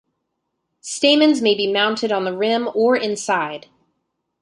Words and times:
Stamens 0.81 1.43
may 1.43 1.53
be 1.53 1.71
mounted 1.71 2.11
on 2.11 2.23
the 2.25 2.35
rim 2.35 2.67
or 2.73 2.97
inside. 2.97 3.67